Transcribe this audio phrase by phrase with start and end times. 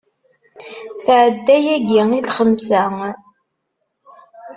[1.05, 2.83] Tɛedda yagi i lxemsa.